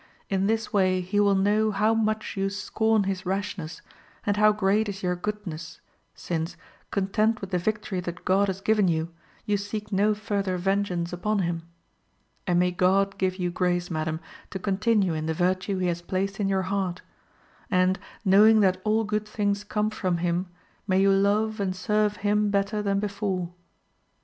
In 0.31 0.47
this 0.47 0.73
way 0.73 0.99
he 0.99 1.19
will 1.19 1.35
know 1.35 1.69
how 1.69 1.93
much 1.93 2.35
you 2.35 2.49
scorn 2.49 3.03
his 3.03 3.23
rashness, 3.23 3.83
and 4.25 4.35
how 4.35 4.51
great 4.51 4.89
is 4.89 5.03
your 5.03 5.15
goodness, 5.15 5.79
since, 6.15 6.57
content 6.89 7.39
with 7.39 7.51
the 7.51 7.59
victory 7.59 7.99
that 7.99 8.25
God 8.25 8.47
has 8.47 8.61
given 8.61 8.87
you, 8.87 9.13
you 9.45 9.57
seek 9.57 9.91
no 9.91 10.15
further 10.15 10.57
vengeance 10.57 11.13
upon 11.13 11.37
him. 11.45 11.69
And 12.47 12.57
may 12.57 12.71
God 12.71 13.19
give 13.19 13.35
you 13.35 13.51
grace, 13.51 13.91
madam, 13.91 14.19
to 14.49 14.57
continue 14.57 15.13
in 15.13 15.27
the 15.27 15.35
virtue 15.35 15.77
He 15.77 15.85
has 15.85 16.01
placed 16.01 16.39
in 16.39 16.49
your 16.49 16.63
heart; 16.63 17.03
and, 17.69 17.99
knowing 18.25 18.61
that 18.61 18.81
all 18.83 19.03
good 19.03 19.27
things 19.27 19.63
come 19.63 19.91
from 19.91 20.17
Him, 20.17 20.47
may 20.87 20.99
you 20.99 21.11
love 21.11 21.59
and 21.59 21.75
serve 21.75 22.17
Him 22.25 22.49
better 22.49 22.81
than 22.81 22.99
before." 22.99 23.51